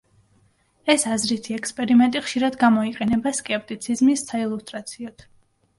[0.93, 5.29] ეს აზრითი ექსპერიმენტი ხშირად გამოიყენება სკეპტიციზმის საილუსტრაციოდ.